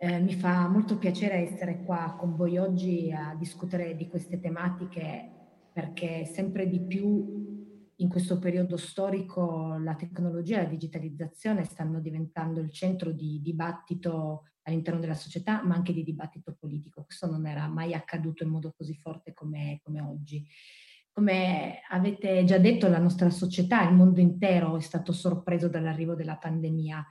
Eh, 0.00 0.20
mi 0.20 0.32
fa 0.34 0.68
molto 0.68 0.96
piacere 0.96 1.38
essere 1.38 1.82
qua 1.82 2.14
con 2.16 2.36
voi 2.36 2.56
oggi 2.56 3.10
a 3.10 3.34
discutere 3.34 3.96
di 3.96 4.06
queste 4.06 4.38
tematiche 4.38 5.28
perché 5.72 6.24
sempre 6.24 6.68
di 6.68 6.80
più 6.80 7.92
in 7.96 8.08
questo 8.08 8.38
periodo 8.38 8.76
storico 8.76 9.76
la 9.76 9.96
tecnologia 9.96 10.60
e 10.60 10.62
la 10.62 10.68
digitalizzazione 10.68 11.64
stanno 11.64 11.98
diventando 11.98 12.60
il 12.60 12.70
centro 12.70 13.10
di 13.10 13.40
dibattito 13.42 14.44
all'interno 14.62 15.00
della 15.00 15.14
società, 15.14 15.64
ma 15.64 15.74
anche 15.74 15.92
di 15.92 16.04
dibattito 16.04 16.56
politico. 16.56 17.02
Questo 17.02 17.28
non 17.28 17.44
era 17.48 17.66
mai 17.66 17.92
accaduto 17.92 18.44
in 18.44 18.50
modo 18.50 18.72
così 18.76 18.94
forte 18.94 19.32
come, 19.32 19.80
come 19.82 20.00
oggi. 20.00 20.46
Come 21.10 21.80
avete 21.90 22.44
già 22.44 22.58
detto, 22.58 22.86
la 22.86 23.00
nostra 23.00 23.30
società, 23.30 23.82
il 23.88 23.96
mondo 23.96 24.20
intero 24.20 24.76
è 24.76 24.80
stato 24.80 25.10
sorpreso 25.10 25.68
dall'arrivo 25.68 26.14
della 26.14 26.36
pandemia 26.36 27.04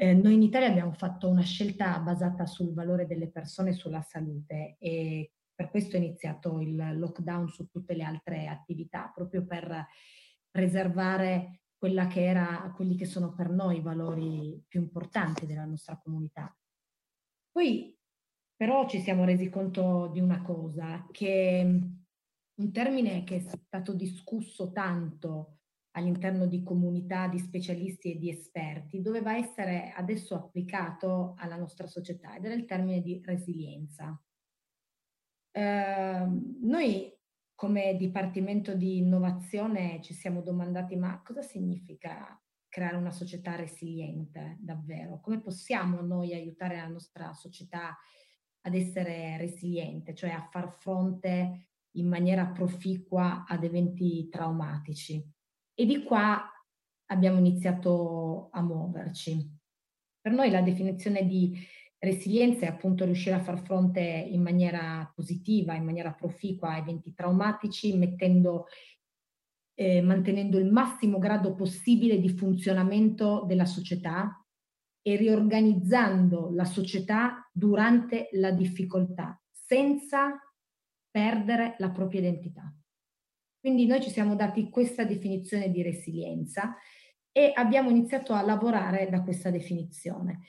eh, 0.00 0.14
noi 0.14 0.32
in 0.32 0.42
Italia 0.42 0.68
abbiamo 0.68 0.94
fatto 0.94 1.28
una 1.28 1.42
scelta 1.42 1.98
basata 1.98 2.46
sul 2.46 2.72
valore 2.72 3.06
delle 3.06 3.28
persone 3.28 3.68
e 3.70 3.74
sulla 3.74 4.00
salute 4.00 4.76
e 4.78 5.32
per 5.54 5.68
questo 5.68 5.96
è 5.96 5.98
iniziato 5.98 6.58
il 6.60 6.98
lockdown 6.98 7.48
su 7.48 7.68
tutte 7.68 7.92
le 7.92 8.02
altre 8.02 8.46
attività, 8.46 9.12
proprio 9.14 9.44
per 9.44 9.86
preservare 10.50 11.64
quella 11.76 12.06
che 12.06 12.24
era, 12.24 12.72
quelli 12.74 12.96
che 12.96 13.04
sono 13.04 13.34
per 13.34 13.50
noi 13.50 13.76
i 13.76 13.82
valori 13.82 14.64
più 14.66 14.80
importanti 14.80 15.44
della 15.44 15.66
nostra 15.66 16.00
comunità. 16.02 16.56
Poi 17.52 17.94
però 18.56 18.88
ci 18.88 19.00
siamo 19.00 19.24
resi 19.24 19.50
conto 19.50 20.08
di 20.10 20.20
una 20.20 20.40
cosa, 20.40 21.06
che 21.10 21.80
un 22.54 22.72
termine 22.72 23.22
che 23.24 23.36
è 23.36 23.40
stato 23.40 23.92
discusso 23.92 24.72
tanto 24.72 25.59
all'interno 25.92 26.46
di 26.46 26.62
comunità 26.62 27.26
di 27.28 27.38
specialisti 27.38 28.12
e 28.12 28.18
di 28.18 28.30
esperti 28.30 29.00
doveva 29.00 29.36
essere 29.36 29.92
adesso 29.94 30.34
applicato 30.34 31.34
alla 31.36 31.56
nostra 31.56 31.86
società 31.86 32.36
ed 32.36 32.44
era 32.44 32.54
il 32.54 32.64
termine 32.64 33.00
di 33.00 33.20
resilienza. 33.24 34.20
Eh, 35.52 36.26
noi 36.60 37.12
come 37.60 37.94
Dipartimento 37.96 38.74
di 38.74 38.96
Innovazione 38.96 40.00
ci 40.00 40.14
siamo 40.14 40.40
domandati 40.40 40.96
ma 40.96 41.20
cosa 41.22 41.42
significa 41.42 42.40
creare 42.70 42.96
una 42.96 43.10
società 43.10 43.54
resiliente 43.56 44.56
davvero? 44.60 45.20
Come 45.20 45.42
possiamo 45.42 46.00
noi 46.00 46.32
aiutare 46.32 46.76
la 46.76 46.86
nostra 46.86 47.34
società 47.34 47.98
ad 48.62 48.74
essere 48.74 49.36
resiliente, 49.36 50.14
cioè 50.14 50.30
a 50.30 50.48
far 50.50 50.72
fronte 50.72 51.66
in 51.96 52.08
maniera 52.08 52.46
proficua 52.46 53.44
ad 53.46 53.62
eventi 53.64 54.28
traumatici? 54.30 55.22
E 55.80 55.86
di 55.86 56.02
qua 56.02 56.38
abbiamo 57.06 57.38
iniziato 57.38 58.50
a 58.52 58.60
muoverci. 58.60 59.50
Per 60.20 60.30
noi 60.30 60.50
la 60.50 60.60
definizione 60.60 61.24
di 61.24 61.58
resilienza 61.96 62.66
è 62.66 62.68
appunto 62.68 63.06
riuscire 63.06 63.36
a 63.36 63.42
far 63.42 63.62
fronte 63.62 64.02
in 64.02 64.42
maniera 64.42 65.10
positiva, 65.14 65.74
in 65.74 65.84
maniera 65.84 66.12
proficua 66.12 66.72
a 66.72 66.76
eventi 66.76 67.14
traumatici, 67.14 67.96
mettendo, 67.96 68.66
eh, 69.72 70.02
mantenendo 70.02 70.58
il 70.58 70.70
massimo 70.70 71.16
grado 71.16 71.54
possibile 71.54 72.20
di 72.20 72.28
funzionamento 72.28 73.44
della 73.46 73.64
società 73.64 74.44
e 75.00 75.16
riorganizzando 75.16 76.50
la 76.52 76.66
società 76.66 77.48
durante 77.54 78.28
la 78.32 78.50
difficoltà, 78.50 79.40
senza 79.50 80.38
perdere 81.10 81.76
la 81.78 81.88
propria 81.88 82.20
identità. 82.20 82.70
Quindi 83.60 83.86
noi 83.86 84.00
ci 84.00 84.08
siamo 84.10 84.34
dati 84.34 84.70
questa 84.70 85.04
definizione 85.04 85.70
di 85.70 85.82
resilienza 85.82 86.76
e 87.30 87.52
abbiamo 87.54 87.90
iniziato 87.90 88.32
a 88.32 88.42
lavorare 88.42 89.08
da 89.10 89.22
questa 89.22 89.50
definizione. 89.50 90.40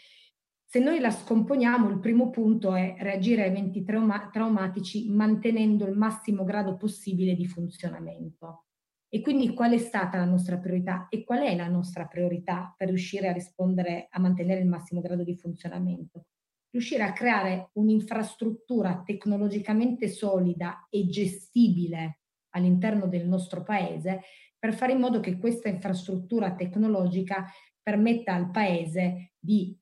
Se 0.63 0.79
noi 0.79 1.01
la 1.01 1.11
scomponiamo, 1.11 1.89
il 1.89 1.99
primo 1.99 2.29
punto 2.29 2.73
è 2.73 2.95
reagire 2.99 3.43
a 3.43 3.47
eventi 3.47 3.83
trauma 3.83 4.29
traumatici 4.31 5.09
mantenendo 5.09 5.85
il 5.85 5.97
massimo 5.97 6.45
grado 6.45 6.77
possibile 6.77 7.35
di 7.35 7.45
funzionamento. 7.45 8.67
E 9.09 9.19
quindi 9.19 9.53
qual 9.53 9.73
è 9.73 9.77
stata 9.77 10.17
la 10.17 10.23
nostra 10.23 10.57
priorità 10.57 11.07
e 11.09 11.25
qual 11.25 11.41
è 11.41 11.53
la 11.57 11.67
nostra 11.67 12.05
priorità 12.05 12.73
per 12.77 12.87
riuscire 12.87 13.27
a 13.27 13.33
rispondere, 13.33 14.07
a 14.09 14.21
mantenere 14.21 14.61
il 14.61 14.69
massimo 14.69 15.01
grado 15.01 15.25
di 15.25 15.35
funzionamento? 15.35 16.27
Riuscire 16.69 17.03
a 17.03 17.11
creare 17.11 17.71
un'infrastruttura 17.73 19.03
tecnologicamente 19.05 20.07
solida 20.07 20.87
e 20.89 21.05
gestibile 21.07 22.20
all'interno 22.51 23.07
del 23.07 23.27
nostro 23.27 23.63
paese 23.63 24.21
per 24.57 24.73
fare 24.73 24.93
in 24.93 24.99
modo 24.99 25.19
che 25.19 25.37
questa 25.37 25.69
infrastruttura 25.69 26.53
tecnologica 26.53 27.45
permetta 27.81 28.33
al 28.33 28.51
paese 28.51 29.33
di 29.39 29.75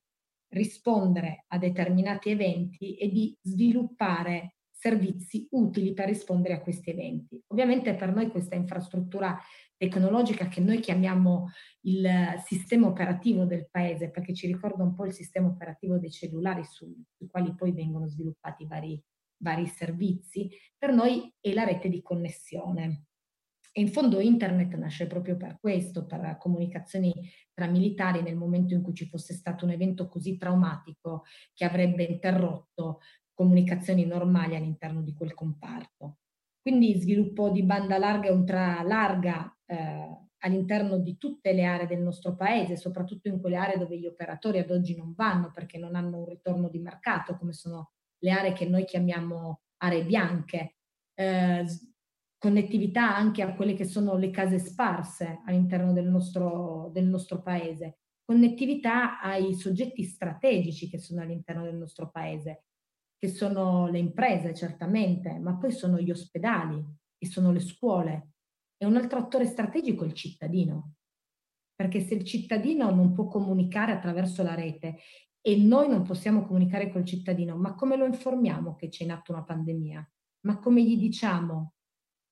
rispondere 0.52 1.44
a 1.48 1.58
determinati 1.58 2.30
eventi 2.30 2.96
e 2.96 3.08
di 3.10 3.36
sviluppare 3.42 4.56
servizi 4.80 5.46
utili 5.50 5.92
per 5.92 6.06
rispondere 6.06 6.54
a 6.54 6.60
questi 6.62 6.90
eventi. 6.90 7.38
Ovviamente 7.48 7.94
per 7.94 8.14
noi 8.14 8.30
questa 8.30 8.54
infrastruttura 8.54 9.38
tecnologica 9.76 10.48
che 10.48 10.60
noi 10.60 10.80
chiamiamo 10.80 11.50
il 11.82 12.08
sistema 12.44 12.86
operativo 12.86 13.44
del 13.44 13.68
paese, 13.70 14.10
perché 14.10 14.32
ci 14.32 14.46
ricorda 14.46 14.82
un 14.82 14.94
po' 14.94 15.04
il 15.04 15.12
sistema 15.12 15.48
operativo 15.48 15.98
dei 15.98 16.10
cellulari 16.10 16.64
su, 16.64 16.90
sui 17.14 17.28
quali 17.28 17.54
poi 17.54 17.72
vengono 17.72 18.08
sviluppati 18.08 18.66
vari 18.66 19.02
vari 19.40 19.66
servizi, 19.66 20.50
per 20.76 20.92
noi 20.92 21.32
è 21.40 21.52
la 21.52 21.64
rete 21.64 21.88
di 21.88 22.02
connessione. 22.02 23.06
E 23.72 23.80
in 23.80 23.88
fondo 23.88 24.18
internet 24.18 24.74
nasce 24.74 25.06
proprio 25.06 25.36
per 25.36 25.58
questo, 25.60 26.04
per 26.04 26.36
comunicazioni 26.38 27.12
tra 27.52 27.66
militari 27.66 28.22
nel 28.22 28.36
momento 28.36 28.74
in 28.74 28.82
cui 28.82 28.94
ci 28.94 29.06
fosse 29.06 29.32
stato 29.32 29.64
un 29.64 29.70
evento 29.70 30.08
così 30.08 30.36
traumatico 30.36 31.24
che 31.52 31.64
avrebbe 31.64 32.02
interrotto 32.04 33.00
comunicazioni 33.32 34.04
normali 34.04 34.56
all'interno 34.56 35.02
di 35.02 35.14
quel 35.14 35.34
comparto. 35.34 36.18
Quindi 36.60 36.98
sviluppo 36.98 37.50
di 37.50 37.62
banda 37.62 37.96
larga 37.96 38.28
e 38.28 38.32
ultralarga 38.32 39.58
eh, 39.66 40.28
all'interno 40.38 40.98
di 40.98 41.16
tutte 41.16 41.52
le 41.52 41.64
aree 41.64 41.86
del 41.86 42.00
nostro 42.00 42.34
paese, 42.34 42.76
soprattutto 42.76 43.28
in 43.28 43.40
quelle 43.40 43.56
aree 43.56 43.78
dove 43.78 43.98
gli 43.98 44.06
operatori 44.06 44.58
ad 44.58 44.70
oggi 44.70 44.96
non 44.96 45.14
vanno 45.14 45.52
perché 45.52 45.78
non 45.78 45.94
hanno 45.94 46.18
un 46.18 46.26
ritorno 46.26 46.68
di 46.68 46.78
mercato, 46.80 47.36
come 47.36 47.52
sono 47.52 47.92
le 48.20 48.30
aree 48.30 48.52
che 48.52 48.68
noi 48.68 48.84
chiamiamo 48.84 49.60
aree 49.78 50.04
bianche, 50.04 50.76
eh, 51.14 51.64
connettività 52.38 53.14
anche 53.14 53.42
a 53.42 53.54
quelle 53.54 53.74
che 53.74 53.84
sono 53.84 54.16
le 54.16 54.30
case 54.30 54.58
sparse 54.58 55.42
all'interno 55.44 55.92
del 55.92 56.08
nostro, 56.08 56.90
del 56.92 57.06
nostro 57.06 57.42
paese, 57.42 57.98
connettività 58.24 59.20
ai 59.20 59.54
soggetti 59.54 60.04
strategici 60.04 60.88
che 60.88 60.98
sono 60.98 61.20
all'interno 61.20 61.64
del 61.64 61.76
nostro 61.76 62.10
paese, 62.10 62.64
che 63.18 63.28
sono 63.28 63.88
le 63.88 63.98
imprese 63.98 64.54
certamente, 64.54 65.38
ma 65.38 65.56
poi 65.56 65.72
sono 65.72 66.00
gli 66.00 66.10
ospedali 66.10 66.82
e 67.18 67.26
sono 67.26 67.52
le 67.52 67.60
scuole. 67.60 68.28
E 68.78 68.86
un 68.86 68.96
altro 68.96 69.18
attore 69.18 69.44
strategico 69.44 70.04
è 70.04 70.06
il 70.06 70.14
cittadino, 70.14 70.94
perché 71.74 72.00
se 72.00 72.14
il 72.14 72.24
cittadino 72.24 72.90
non 72.90 73.12
può 73.12 73.26
comunicare 73.26 73.92
attraverso 73.92 74.42
la 74.42 74.54
rete 74.54 74.98
e 75.42 75.56
noi 75.56 75.88
non 75.88 76.02
possiamo 76.02 76.46
comunicare 76.46 76.90
col 76.90 77.04
cittadino, 77.04 77.56
ma 77.56 77.74
come 77.74 77.96
lo 77.96 78.04
informiamo 78.04 78.74
che 78.76 78.88
c'è 78.88 79.04
in 79.04 79.12
atto 79.12 79.32
una 79.32 79.44
pandemia? 79.44 80.10
Ma 80.46 80.58
come 80.58 80.82
gli 80.82 80.98
diciamo 80.98 81.74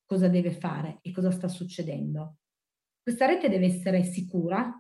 cosa 0.05 0.29
deve 0.29 0.53
fare 0.53 0.99
e 1.03 1.13
cosa 1.13 1.31
sta 1.31 1.49
succedendo? 1.49 2.39
Questa 3.03 3.27
rete 3.27 3.49
deve 3.49 3.67
essere 3.67 4.03
sicura, 4.05 4.71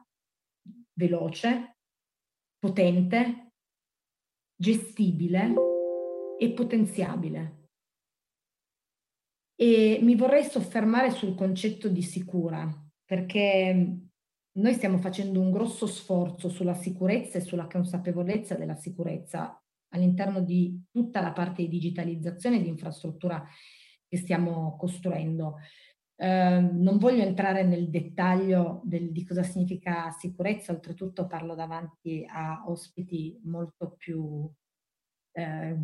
veloce, 0.92 1.78
potente, 2.58 3.52
gestibile 4.54 5.54
e 6.38 6.52
potenziabile. 6.52 7.56
E 9.54 9.98
mi 10.02 10.14
vorrei 10.14 10.44
soffermare 10.44 11.10
sul 11.10 11.34
concetto 11.34 11.88
di 11.88 12.02
sicura, 12.02 12.68
perché 13.04 14.07
noi 14.58 14.74
stiamo 14.74 14.98
facendo 14.98 15.40
un 15.40 15.50
grosso 15.50 15.86
sforzo 15.86 16.48
sulla 16.48 16.74
sicurezza 16.74 17.38
e 17.38 17.42
sulla 17.42 17.66
consapevolezza 17.66 18.54
della 18.54 18.74
sicurezza 18.74 19.60
all'interno 19.90 20.40
di 20.40 20.84
tutta 20.90 21.20
la 21.20 21.32
parte 21.32 21.62
di 21.62 21.68
digitalizzazione 21.68 22.58
e 22.58 22.62
di 22.62 22.68
infrastruttura 22.68 23.44
che 24.06 24.16
stiamo 24.16 24.76
costruendo. 24.76 25.56
Eh, 26.16 26.60
non 26.60 26.98
voglio 26.98 27.22
entrare 27.22 27.62
nel 27.62 27.88
dettaglio 27.88 28.80
del, 28.84 29.12
di 29.12 29.24
cosa 29.24 29.42
significa 29.42 30.10
sicurezza, 30.10 30.72
oltretutto 30.72 31.26
parlo 31.26 31.54
davanti 31.54 32.26
a 32.28 32.64
ospiti 32.66 33.38
molto 33.44 33.94
più 33.96 34.50
eh, 35.32 35.76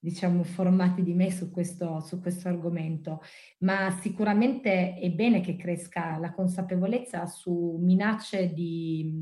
diciamo, 0.00 0.42
formati 0.42 1.02
di 1.02 1.12
me 1.12 1.30
su 1.30 1.50
questo, 1.50 2.00
su 2.00 2.20
questo 2.20 2.48
argomento, 2.48 3.20
ma 3.58 3.90
sicuramente 4.00 4.94
è 4.94 5.10
bene 5.10 5.40
che 5.40 5.56
cresca 5.56 6.16
la 6.16 6.32
consapevolezza 6.32 7.26
su 7.26 7.78
minacce 7.78 8.52
di, 8.52 9.12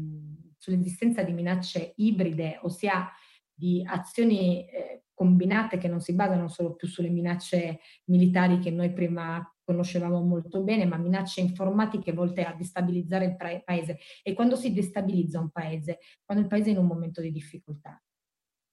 sull'esistenza 0.56 1.22
di 1.22 1.32
minacce 1.32 1.92
ibride, 1.96 2.60
ossia 2.62 3.10
di 3.52 3.84
azioni 3.84 4.64
eh, 4.68 5.02
combinate 5.12 5.78
che 5.78 5.88
non 5.88 6.00
si 6.00 6.14
basano 6.14 6.46
solo 6.46 6.76
più 6.76 6.86
sulle 6.86 7.10
minacce 7.10 7.80
militari 8.04 8.60
che 8.60 8.70
noi 8.70 8.92
prima 8.92 9.42
conoscevamo 9.64 10.22
molto 10.22 10.62
bene, 10.62 10.86
ma 10.86 10.96
minacce 10.96 11.40
informatiche 11.40 12.12
volte 12.12 12.44
a 12.44 12.54
destabilizzare 12.54 13.24
il 13.26 13.64
paese. 13.64 13.98
E 14.22 14.32
quando 14.32 14.54
si 14.54 14.72
destabilizza 14.72 15.40
un 15.40 15.50
paese? 15.50 15.98
Quando 16.24 16.44
il 16.44 16.48
paese 16.48 16.68
è 16.68 16.72
in 16.72 16.78
un 16.78 16.86
momento 16.86 17.20
di 17.20 17.32
difficoltà. 17.32 18.00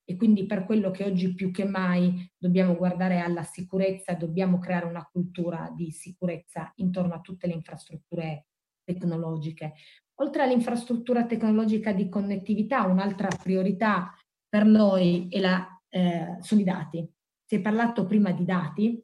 E 0.07 0.15
quindi 0.15 0.45
per 0.45 0.65
quello 0.65 0.91
che 0.91 1.03
oggi 1.03 1.33
più 1.33 1.51
che 1.51 1.65
mai 1.65 2.31
dobbiamo 2.37 2.75
guardare 2.75 3.19
alla 3.19 3.43
sicurezza, 3.43 4.13
dobbiamo 4.13 4.59
creare 4.59 4.85
una 4.85 5.07
cultura 5.11 5.71
di 5.75 5.91
sicurezza 5.91 6.71
intorno 6.75 7.15
a 7.15 7.21
tutte 7.21 7.47
le 7.47 7.53
infrastrutture 7.53 8.45
tecnologiche. 8.83 9.73
Oltre 10.19 10.43
all'infrastruttura 10.43 11.25
tecnologica 11.25 11.91
di 11.91 12.07
connettività, 12.07 12.85
un'altra 12.85 13.27
priorità 13.41 14.13
per 14.47 14.63
noi 14.63 15.27
la, 15.31 15.67
eh, 15.89 16.37
sono 16.39 16.61
i 16.61 16.63
dati. 16.63 17.11
Si 17.43 17.55
è 17.55 17.61
parlato 17.61 18.05
prima 18.05 18.31
di 18.31 18.45
dati, 18.45 19.03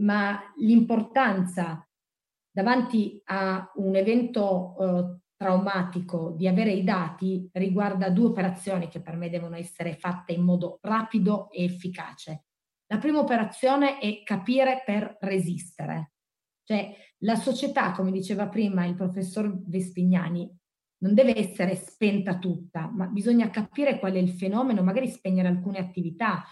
ma 0.00 0.40
l'importanza 0.56 1.88
davanti 2.50 3.20
a 3.26 3.70
un 3.76 3.94
evento 3.94 4.76
eh, 4.78 5.18
traumatico 5.44 6.32
di 6.34 6.48
avere 6.48 6.72
i 6.72 6.82
dati 6.82 7.50
riguarda 7.52 8.08
due 8.08 8.28
operazioni 8.28 8.88
che 8.88 9.02
per 9.02 9.14
me 9.16 9.28
devono 9.28 9.56
essere 9.56 9.92
fatte 9.92 10.32
in 10.32 10.40
modo 10.40 10.78
rapido 10.80 11.50
e 11.50 11.64
efficace. 11.64 12.44
La 12.86 12.96
prima 12.96 13.18
operazione 13.18 13.98
è 13.98 14.22
capire 14.22 14.82
per 14.86 15.18
resistere. 15.20 16.12
Cioè 16.62 16.96
la 17.18 17.36
società, 17.36 17.92
come 17.92 18.10
diceva 18.10 18.48
prima 18.48 18.86
il 18.86 18.94
professor 18.94 19.54
Vespignani, 19.66 20.50
non 21.02 21.12
deve 21.12 21.36
essere 21.36 21.76
spenta 21.76 22.38
tutta, 22.38 22.90
ma 22.90 23.04
bisogna 23.04 23.50
capire 23.50 23.98
qual 23.98 24.14
è 24.14 24.18
il 24.18 24.30
fenomeno, 24.30 24.82
magari 24.82 25.08
spegnere 25.08 25.48
alcune 25.48 25.76
attività, 25.76 26.42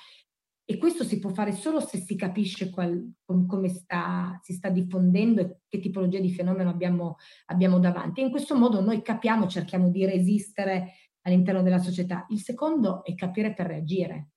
e 0.72 0.78
questo 0.78 1.04
si 1.04 1.18
può 1.18 1.28
fare 1.28 1.52
solo 1.52 1.80
se 1.80 1.98
si 1.98 2.16
capisce 2.16 2.70
qual, 2.70 3.12
come 3.46 3.68
sta, 3.68 4.38
si 4.42 4.54
sta 4.54 4.70
diffondendo 4.70 5.42
e 5.42 5.56
che 5.68 5.80
tipologia 5.80 6.18
di 6.18 6.32
fenomeno 6.32 6.70
abbiamo, 6.70 7.16
abbiamo 7.46 7.78
davanti. 7.78 8.20
E 8.20 8.24
in 8.24 8.30
questo 8.30 8.56
modo 8.56 8.80
noi 8.80 9.02
capiamo, 9.02 9.46
cerchiamo 9.46 9.90
di 9.90 10.06
resistere 10.06 10.94
all'interno 11.22 11.60
della 11.62 11.78
società. 11.78 12.24
Il 12.30 12.40
secondo 12.40 13.04
è 13.04 13.14
capire 13.14 13.52
per 13.52 13.66
reagire 13.66 14.30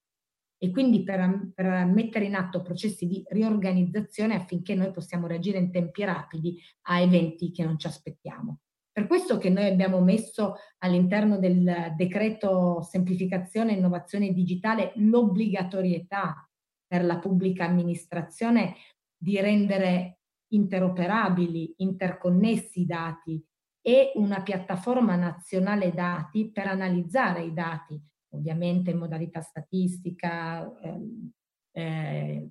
e 0.57 0.71
quindi 0.71 1.03
per, 1.03 1.51
per, 1.53 1.85
mettere 1.85 2.25
in 2.25 2.35
atto 2.35 2.61
processi 2.61 3.07
di 3.07 3.23
riorganizzazione 3.27 4.35
affinché 4.35 4.75
noi 4.75 4.91
possiamo 4.91 5.27
reagire 5.27 5.57
in 5.57 5.71
tempi 5.71 6.03
rapidi 6.03 6.59
a 6.87 6.99
eventi 6.99 7.51
che 7.51 7.63
non 7.63 7.79
ci 7.79 7.87
aspettiamo. 7.87 8.59
Per 8.95 9.07
questo 9.07 9.37
che 9.37 9.49
noi 9.49 9.65
abbiamo 9.65 9.99
messo 9.99 10.55
all'interno 10.77 11.37
del 11.37 11.91
decreto 11.97 12.81
semplificazione 12.81 13.73
e 13.73 13.75
innovazione 13.75 14.31
digitale 14.31 14.93
l'obbligatorietà 14.95 16.49
per 16.87 17.03
la 17.03 17.19
pubblica 17.19 17.65
amministrazione 17.65 18.75
di 19.17 19.37
rendere 19.41 20.19
interoperabili, 20.53 21.73
interconnessi 21.79 22.83
i 22.83 22.85
dati 22.85 23.45
e 23.81 24.13
una 24.15 24.41
piattaforma 24.41 25.17
nazionale 25.17 25.91
dati 25.91 26.49
per 26.49 26.67
analizzare 26.67 27.43
i 27.43 27.51
dati, 27.51 28.01
ovviamente 28.29 28.91
in 28.91 28.97
modalità 28.97 29.41
statistica, 29.41 30.73
ehm, 30.81 31.31
eh, 31.71 32.49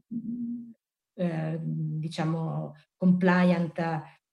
eh, 1.16 1.58
diciamo 1.62 2.74
compliant 2.96 3.80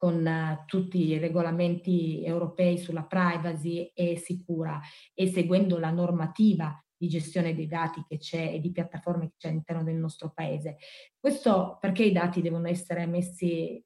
con 0.01 0.25
uh, 0.25 0.65
tutti 0.65 1.09
i 1.09 1.19
regolamenti 1.19 2.25
europei 2.25 2.79
sulla 2.79 3.03
privacy 3.03 3.91
e 3.93 4.17
sicura 4.17 4.81
e 5.13 5.27
seguendo 5.27 5.77
la 5.77 5.91
normativa 5.91 6.75
di 6.97 7.07
gestione 7.07 7.53
dei 7.53 7.67
dati 7.67 8.03
che 8.07 8.17
c'è 8.17 8.51
e 8.51 8.59
di 8.59 8.71
piattaforme 8.71 9.27
che 9.27 9.35
c'è 9.37 9.49
all'interno 9.49 9.83
del 9.83 9.97
nostro 9.97 10.31
paese. 10.33 10.77
Questo 11.19 11.77
perché 11.79 12.03
i 12.03 12.11
dati 12.11 12.41
devono 12.41 12.67
essere 12.67 13.05
messi 13.05 13.79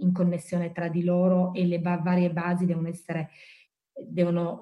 in 0.00 0.12
connessione 0.12 0.70
tra 0.70 0.88
di 0.88 1.02
loro 1.02 1.54
e 1.54 1.64
le 1.64 1.80
varie 1.80 2.30
basi 2.30 2.66
devono 2.66 2.88
essere, 2.88 3.30
devono 4.06 4.60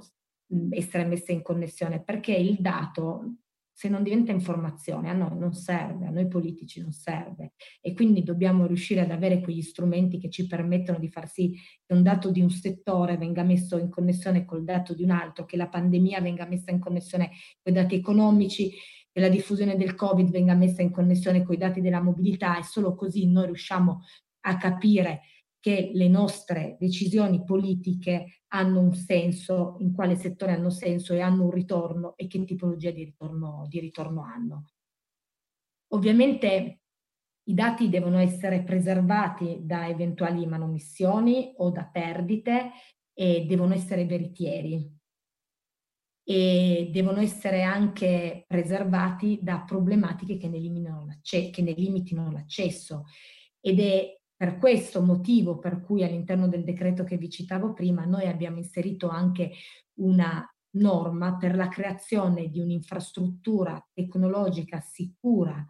essere 0.70 1.04
messe 1.04 1.32
in 1.32 1.42
connessione 1.42 2.00
perché 2.00 2.32
il 2.32 2.58
dato 2.60 3.38
se 3.80 3.88
non 3.88 4.02
diventa 4.02 4.30
informazione, 4.30 5.08
a 5.08 5.14
noi 5.14 5.38
non 5.38 5.54
serve, 5.54 6.04
a 6.04 6.10
noi 6.10 6.28
politici 6.28 6.82
non 6.82 6.92
serve. 6.92 7.54
E 7.80 7.94
quindi 7.94 8.22
dobbiamo 8.22 8.66
riuscire 8.66 9.00
ad 9.00 9.10
avere 9.10 9.40
quegli 9.40 9.62
strumenti 9.62 10.18
che 10.18 10.28
ci 10.28 10.46
permettono 10.46 10.98
di 10.98 11.08
far 11.08 11.26
sì 11.26 11.54
che 11.86 11.94
un 11.94 12.02
dato 12.02 12.30
di 12.30 12.42
un 12.42 12.50
settore 12.50 13.16
venga 13.16 13.42
messo 13.42 13.78
in 13.78 13.88
connessione 13.88 14.44
col 14.44 14.64
dato 14.64 14.92
di 14.92 15.02
un 15.02 15.10
altro, 15.10 15.46
che 15.46 15.56
la 15.56 15.68
pandemia 15.68 16.20
venga 16.20 16.44
messa 16.44 16.70
in 16.70 16.78
connessione 16.78 17.30
con 17.62 17.72
i 17.72 17.76
dati 17.76 17.94
economici, 17.94 18.70
che 19.10 19.18
la 19.18 19.30
diffusione 19.30 19.78
del 19.78 19.94
Covid 19.94 20.28
venga 20.28 20.54
messa 20.54 20.82
in 20.82 20.90
connessione 20.90 21.42
con 21.42 21.54
i 21.54 21.58
dati 21.58 21.80
della 21.80 22.02
mobilità. 22.02 22.58
E 22.58 22.64
solo 22.64 22.94
così 22.94 23.30
noi 23.30 23.46
riusciamo 23.46 24.02
a 24.40 24.58
capire 24.58 25.22
che 25.60 25.90
le 25.92 26.08
nostre 26.08 26.76
decisioni 26.80 27.44
politiche 27.44 28.42
hanno 28.48 28.80
un 28.80 28.94
senso, 28.94 29.76
in 29.80 29.92
quale 29.92 30.16
settore 30.16 30.52
hanno 30.52 30.70
senso 30.70 31.12
e 31.12 31.20
hanno 31.20 31.44
un 31.44 31.50
ritorno 31.50 32.16
e 32.16 32.26
che 32.26 32.44
tipologia 32.44 32.90
di 32.90 33.04
ritorno, 33.04 33.66
di 33.68 33.78
ritorno 33.78 34.22
hanno. 34.22 34.64
Ovviamente 35.92 36.80
i 37.44 37.54
dati 37.54 37.88
devono 37.88 38.18
essere 38.18 38.62
preservati 38.62 39.58
da 39.62 39.86
eventuali 39.88 40.46
manomissioni 40.46 41.52
o 41.56 41.70
da 41.70 41.84
perdite 41.84 42.70
e 43.12 43.44
devono 43.46 43.74
essere 43.74 44.06
veritieri 44.06 44.98
e 46.22 46.88
devono 46.92 47.20
essere 47.20 47.62
anche 47.62 48.44
preservati 48.46 49.40
da 49.42 49.60
problematiche 49.66 50.36
che 50.36 50.48
ne, 50.48 50.60
che 51.50 51.62
ne 51.62 51.72
limitino 51.72 52.30
l'accesso 52.30 53.06
ed 53.58 53.80
è 53.80 54.19
per 54.40 54.56
questo 54.56 55.02
motivo 55.02 55.58
per 55.58 55.82
cui 55.82 56.02
all'interno 56.02 56.48
del 56.48 56.64
decreto 56.64 57.04
che 57.04 57.18
vi 57.18 57.28
citavo 57.28 57.74
prima 57.74 58.06
noi 58.06 58.26
abbiamo 58.26 58.56
inserito 58.56 59.10
anche 59.10 59.50
una 59.98 60.42
norma 60.76 61.36
per 61.36 61.54
la 61.54 61.68
creazione 61.68 62.48
di 62.48 62.58
un'infrastruttura 62.58 63.86
tecnologica 63.92 64.80
sicura 64.80 65.62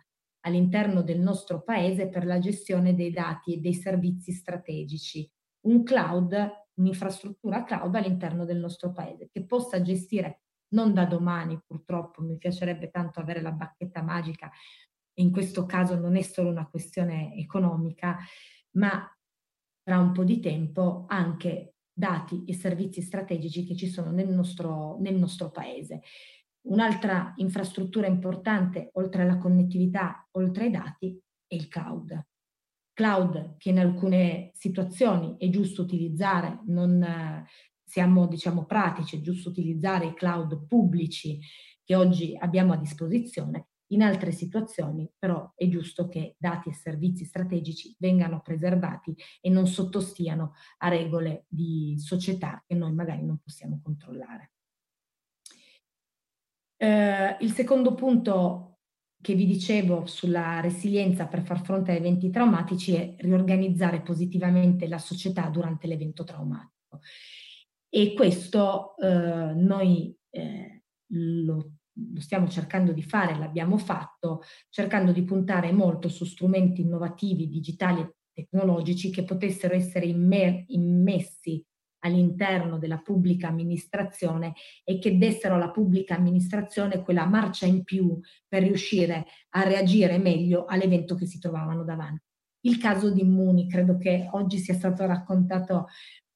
all'interno 0.43 1.03
del 1.03 1.19
nostro 1.19 1.63
paese 1.63 2.09
per 2.09 2.25
la 2.25 2.39
gestione 2.39 2.95
dei 2.95 3.11
dati 3.11 3.55
e 3.55 3.59
dei 3.59 3.75
servizi 3.75 4.31
strategici. 4.31 5.29
Un 5.67 5.83
cloud, 5.83 6.51
un'infrastruttura 6.75 7.65
cloud 7.65 7.93
all'interno 7.97 8.45
del 8.45 8.59
nostro 8.59 8.93
paese 8.93 9.31
che 9.33 9.45
possa 9.47 9.83
gestire 9.83 10.43
non 10.75 10.95
da 10.95 11.07
domani 11.07 11.61
purtroppo, 11.67 12.23
mi 12.23 12.37
piacerebbe 12.37 12.89
tanto 12.91 13.19
avere 13.19 13.41
la 13.41 13.51
bacchetta 13.51 14.01
magica, 14.01 14.49
in 15.15 15.33
questo 15.33 15.67
caso 15.67 15.99
non 15.99 16.15
è 16.15 16.23
solo 16.23 16.51
una 16.51 16.69
questione 16.69 17.35
economica, 17.35 18.17
ma 18.73 19.05
tra 19.83 19.99
un 19.99 20.13
po' 20.13 20.25
di 20.25 20.41
tempo 20.41 21.05
anche 21.09 21.75
dati 21.93 22.45
e 22.47 22.55
servizi 22.55 23.03
strategici 23.03 23.67
che 23.67 23.77
ci 23.77 23.89
sono 23.89 24.11
nel 24.11 24.29
nostro, 24.29 24.97
nel 25.01 25.17
nostro 25.17 25.51
paese. 25.51 26.03
Un'altra 26.63 27.33
infrastruttura 27.37 28.07
importante, 28.07 28.91
oltre 28.95 29.23
alla 29.23 29.39
connettività, 29.39 30.27
oltre 30.33 30.65
ai 30.65 30.71
dati, 30.71 31.19
è 31.47 31.55
il 31.55 31.69
cloud. 31.69 32.27
Cloud 32.93 33.57
che 33.57 33.71
in 33.71 33.79
alcune 33.79 34.51
situazioni 34.55 35.37
è 35.39 35.49
giusto 35.49 35.83
utilizzare, 35.83 36.61
non 36.67 37.45
siamo 37.83 38.27
diciamo 38.29 38.67
pratici, 38.67 39.17
è 39.17 39.21
giusto 39.21 39.49
utilizzare 39.49 40.07
i 40.07 40.15
cloud 40.15 40.67
pubblici 40.67 41.41
che 41.83 41.97
oggi 41.97 42.37
abbiamo 42.39 42.73
a 42.73 42.77
disposizione, 42.77 43.70
in 43.93 44.03
altre 44.03 44.33
situazioni 44.33 45.11
però 45.19 45.53
è 45.55 45.69
giusto 45.69 46.09
che 46.09 46.37
dati 46.39 46.69
e 46.69 46.75
servizi 46.75 47.25
strategici 47.25 47.95
vengano 47.99 48.41
preservati 48.41 49.15
e 49.41 49.51
non 49.51 49.67
sottostiano 49.67 50.55
a 50.79 50.89
regole 50.89 51.45
di 51.49 51.97
società 51.99 52.63
che 52.67 52.75
noi 52.75 52.93
magari 52.93 53.25
non 53.25 53.39
possiamo 53.39 53.81
controllare. 53.83 54.53
Eh, 56.77 57.37
il 57.41 57.53
secondo 57.53 57.95
punto 57.95 58.79
che 59.21 59.35
vi 59.35 59.45
dicevo 59.45 60.07
sulla 60.07 60.61
resilienza 60.61 61.27
per 61.27 61.43
far 61.43 61.63
fronte 61.63 61.93
a 61.93 61.95
eventi 61.95 62.31
traumatici 62.31 62.95
è 62.95 63.15
riorganizzare 63.19 64.01
positivamente 64.01 64.89
la 64.89 64.99
società 64.99 65.49
durante 65.51 65.87
l'evento 65.87 66.25
traumatico. 66.25 67.01
E 67.89 68.15
questo 68.15 68.97
eh, 68.97 69.53
noi 69.55 70.17
eh, 70.31 70.85
lo 71.09 71.73
lo 71.93 72.21
stiamo 72.21 72.49
cercando 72.49 72.93
di 72.93 73.03
fare, 73.03 73.39
l'abbiamo 73.39 73.77
fatto, 73.79 74.43
cercando 74.69 75.13
di 75.13 75.25
puntare 75.25 75.73
molto 75.73 76.09
su 76.09 76.25
strumenti 76.25 76.83
innovativi, 76.83 77.49
digitali 77.49 78.01
e 78.01 78.15
tecnologici 78.33 79.11
che 79.11 79.25
potessero 79.25 79.75
essere 79.75 80.07
immessi 80.07 81.65
all'interno 82.03 82.79
della 82.79 82.99
pubblica 82.99 83.49
amministrazione 83.49 84.55
e 84.85 84.99
che 84.99 85.19
dessero 85.19 85.57
alla 85.57 85.71
pubblica 85.71 86.15
amministrazione 86.15 87.03
quella 87.03 87.27
marcia 87.27 87.67
in 87.67 87.85
più 87.85 88.19
per 88.49 88.63
riuscire 88.63 89.27
a 89.51 89.63
reagire 89.63 90.19
meglio 90.19 90.65
all'evento 90.65 91.15
che 91.15 91.27
si 91.27 91.39
trovavano 91.39 91.85
davanti. 91.85 92.25
Il 92.63 92.79
caso 92.79 93.11
di 93.11 93.23
Immuni 93.23 93.69
credo 93.69 93.97
che 93.97 94.29
oggi 94.33 94.59
sia 94.59 94.75
stato 94.75 95.07
raccontato 95.07 95.87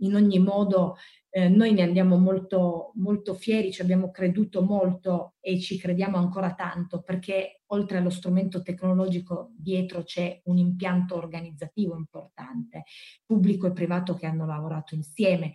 in 0.04 0.14
ogni 0.14 0.38
modo 0.38 0.96
eh, 1.30 1.49
noi 1.49 1.73
ne 1.73 1.82
andiamo 1.82 2.16
molto, 2.16 2.92
molto 2.94 3.34
fieri, 3.34 3.73
ci 3.73 3.82
abbiamo 3.82 4.11
creduto 4.11 4.62
molto 4.62 5.34
e 5.40 5.58
ci 5.58 5.78
crediamo 5.78 6.16
ancora 6.16 6.54
tanto 6.54 7.02
perché 7.02 7.62
oltre 7.66 7.99
allo 7.99 8.11
strumento 8.11 8.62
tecnologico 8.62 9.50
dietro 9.56 10.04
c'è 10.04 10.40
un 10.44 10.58
impianto 10.58 11.16
organizzativo 11.16 11.96
importante, 11.96 12.84
pubblico 13.25 13.66
e 13.66 13.73
privato 13.73 14.14
che 14.14 14.26
hanno 14.26 14.46
lavorato 14.46 14.94
insieme, 14.94 15.54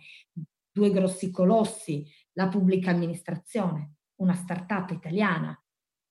due 0.70 0.90
grossi 0.90 1.30
colossi, 1.30 2.06
la 2.32 2.48
pubblica 2.48 2.90
amministrazione, 2.90 3.94
una 4.16 4.34
startup 4.34 4.90
italiana, 4.90 5.58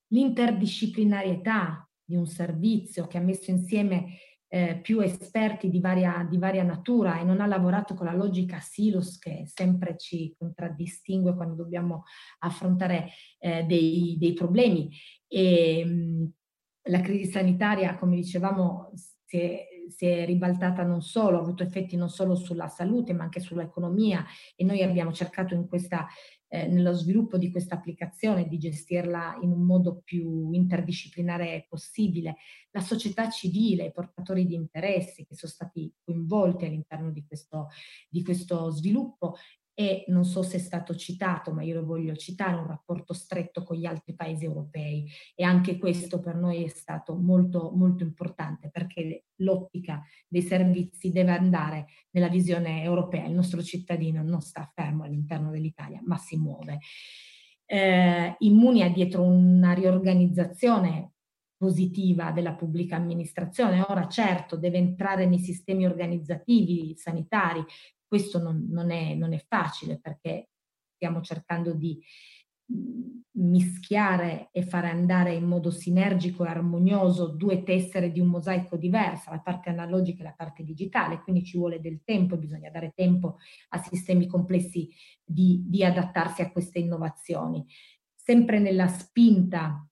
l'interdisciplinarietà 0.08 1.88
di 2.04 2.16
un 2.16 2.26
servizio 2.26 3.06
che 3.06 3.20
ha 3.20 3.22
messo 3.22 3.52
insieme 3.52 4.18
eh, 4.52 4.80
più 4.82 5.00
esperti 5.00 5.70
di 5.70 5.80
varia, 5.80 6.26
di 6.28 6.38
varia, 6.38 6.64
natura 6.64 7.20
e 7.20 7.24
non 7.24 7.40
ha 7.40 7.46
lavorato 7.46 7.94
con 7.94 8.08
la 8.08 8.16
logica 8.16 8.60
silos 8.60 9.20
che 9.20 9.44
sempre 9.46 9.96
ci 9.96 10.34
contraddistingue 10.38 11.36
quando 11.36 11.56
dobbiamo 11.56 12.04
affrontare 12.40 13.10
eh, 13.38 13.64
dei, 13.64 14.18
dei, 14.20 14.34
problemi. 14.34 14.90
E, 15.28 15.86
mh, 15.86 16.32
la 16.90 17.02
crisi 17.02 17.30
sanitaria, 17.30 17.96
come 17.96 18.16
dicevamo, 18.16 18.92
si 18.96 19.38
è, 19.38 19.68
si 19.88 20.08
è, 20.08 20.26
ribaltata 20.26 20.84
non 20.84 21.04
solo, 21.04 21.38
ha 21.38 21.42
avuto 21.42 21.62
effetti 21.62 21.96
non 21.96 22.10
solo 22.10 22.34
sulla 22.34 22.68
salute 22.68 23.14
ma 23.14 23.24
anche 23.24 23.40
sull'economia 23.40 24.26
e 24.56 24.64
noi 24.64 24.82
abbiamo 24.82 25.12
cercato 25.12 25.54
in 25.54 25.68
questa 25.68 26.08
eh, 26.50 26.68
nello 26.68 26.94
sviluppo 26.94 27.38
di 27.38 27.52
questa 27.52 27.76
applicazione, 27.76 28.48
di 28.48 28.58
gestirla 28.58 29.38
in 29.42 29.52
un 29.52 29.62
modo 29.62 30.02
più 30.04 30.52
interdisciplinare 30.52 31.68
possibile. 31.70 32.38
La 32.72 32.82
società 32.82 33.30
civile, 33.30 33.86
i 33.86 33.92
portatori 33.92 34.46
di 34.46 34.56
interessi 34.56 35.26
che 35.26 35.36
sono 35.36 35.52
stati 35.52 35.94
coinvolti 36.04 36.66
all'interno 36.66 37.12
di 37.12 37.24
questo, 37.26 37.68
di 38.10 38.24
questo 38.24 38.72
sviluppo 38.72 39.36
e 39.80 40.04
non 40.08 40.26
so 40.26 40.44
se 40.44 40.58
è 40.58 40.60
stato 40.60 40.94
citato, 40.94 41.54
ma 41.54 41.64
io 41.64 41.76
lo 41.76 41.86
voglio 41.86 42.14
citare, 42.14 42.58
un 42.58 42.68
rapporto 42.68 43.14
stretto 43.14 43.64
con 43.64 43.78
gli 43.78 43.86
altri 43.86 44.14
paesi 44.14 44.44
europei 44.44 45.10
e 45.34 45.46
anche 45.46 45.78
questo 45.78 46.20
per 46.20 46.36
noi 46.36 46.66
è 46.66 46.68
stato 46.68 47.16
molto, 47.16 47.72
molto 47.74 48.04
importante 48.04 48.70
perché 48.70 49.28
l'ottica 49.36 50.04
dei 50.28 50.42
servizi 50.42 51.14
deve 51.14 51.32
andare 51.32 51.86
nella 52.10 52.28
visione 52.28 52.84
europea, 52.84 53.26
il 53.26 53.34
nostro 53.34 53.64
cittadino 53.64 54.22
non 54.22 54.42
sta 54.42 54.70
fermo 54.76 55.06
all'interno 55.06 55.50
dell'Italia 55.50 56.02
ma 56.04 56.18
si 56.18 56.36
muove. 56.36 56.80
Eh, 57.64 58.36
Immunia 58.40 58.90
dietro 58.90 59.24
una 59.24 59.72
riorganizzazione 59.72 61.14
positiva 61.56 62.32
della 62.32 62.54
pubblica 62.54 62.98
amministrazione. 62.98 63.86
Ora 63.88 64.08
certo 64.08 64.58
deve 64.58 64.78
entrare 64.78 65.26
nei 65.26 65.40
sistemi 65.40 65.86
organizzativi 65.86 66.96
sanitari, 66.98 67.64
questo 68.10 68.40
non, 68.40 68.68
non, 68.70 68.90
è, 68.90 69.14
non 69.14 69.34
è 69.34 69.46
facile 69.48 70.00
perché 70.00 70.50
stiamo 70.96 71.22
cercando 71.22 71.74
di 71.74 71.98
mm, 72.74 73.20
mischiare 73.40 74.50
e 74.52 74.64
fare 74.64 74.90
andare 74.90 75.36
in 75.36 75.46
modo 75.46 75.70
sinergico 75.70 76.44
e 76.44 76.50
armonioso 76.50 77.28
due 77.28 77.64
tessere 77.64 78.12
di 78.12 78.20
un 78.20 78.28
mosaico 78.28 78.76
diversa, 78.76 79.32
la 79.32 79.40
parte 79.40 79.70
analogica 79.70 80.22
e 80.22 80.24
la 80.26 80.34
parte 80.36 80.64
digitale, 80.64 81.22
quindi 81.22 81.46
ci 81.46 81.58
vuole 81.58 81.80
del 81.80 82.02
tempo, 82.04 82.36
bisogna 82.36 82.72
dare 82.72 82.92
tempo 82.96 83.38
a 83.70 83.82
sistemi 83.82 84.26
complessi 84.28 84.90
di, 85.24 85.64
di 85.68 85.86
adattarsi 85.86 86.42
a 86.42 86.52
queste 86.52 86.80
innovazioni. 86.80 87.64
Sempre 88.14 88.60
nella 88.60 88.88
spinta 88.88 89.89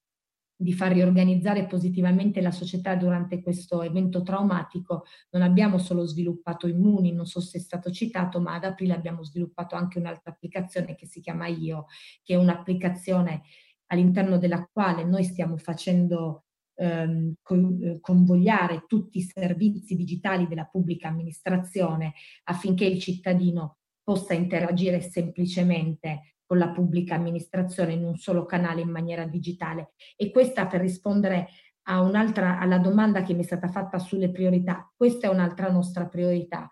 di 0.60 0.74
far 0.74 0.92
riorganizzare 0.92 1.68
positivamente 1.68 2.42
la 2.42 2.50
società 2.50 2.96
durante 2.96 3.42
questo 3.44 3.84
evento 3.84 4.24
traumatico, 4.24 5.06
non 5.30 5.44
abbiamo 5.44 5.78
solo 5.78 6.04
sviluppato 6.06 6.68
Immuni, 6.68 7.14
non 7.14 7.28
so 7.28 7.40
se 7.40 7.60
è 7.60 7.62
stato 7.62 7.92
citato, 7.92 8.42
ma 8.42 8.56
ad 8.56 8.64
aprile 8.64 8.94
abbiamo 8.94 9.24
sviluppato 9.24 9.76
anche 9.76 10.00
un'altra 10.00 10.32
applicazione 10.32 10.96
che 10.96 11.06
si 11.06 11.22
chiama 11.22 11.46
Io, 11.46 11.86
che 12.24 12.34
è 12.34 12.38
un'applicazione 12.38 13.44
all'interno 13.88 14.40
della 14.40 14.68
quale 14.72 15.04
noi 15.04 15.24
stiamo 15.24 15.58
facendo 15.58 16.46
ehm, 16.74 17.36
eh, 17.82 18.00
convogliare 18.02 18.86
tutti 18.88 19.20
i 19.20 19.22
servizi 19.22 19.96
digitali 19.96 20.48
della 20.48 20.66
pubblica 20.66 21.08
amministrazione 21.08 22.14
affinché 22.46 22.86
il 22.86 23.00
cittadino 23.00 23.78
possa 24.04 24.34
interagire 24.34 25.02
semplicemente 25.02 26.37
con 26.48 26.58
la 26.58 26.70
pubblica 26.70 27.13
amministrazione 27.13 27.94
in 27.94 28.04
un 28.04 28.16
solo 28.16 28.46
canale 28.46 28.82
in 28.82 28.89
maniera 28.89 29.25
digitale. 29.25 29.92
E 30.16 30.32
questa 30.32 30.66
per 30.66 30.82
rispondere 30.82 31.50
a 31.89 32.01
un'altra, 32.01 32.58
alla 32.58 32.80
domanda 32.80 33.22
che 33.22 33.34
mi 33.34 33.42
è 33.42 33.46
stata 33.46 33.68
fatta 33.68 34.00
sulle 34.00 34.32
priorità, 34.32 34.92
questa 34.96 35.27
è 35.27 35.30
un'altra 35.30 35.70
nostra 35.70 36.08
priorità, 36.08 36.70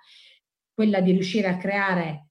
quella 0.74 1.02
di 1.02 1.12
riuscire 1.12 1.48
a 1.48 1.58
creare 1.58 2.25